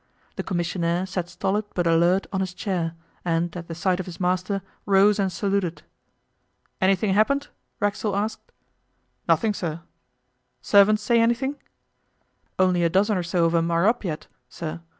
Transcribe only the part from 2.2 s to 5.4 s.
on his chair, and, at the sight of his master, rose and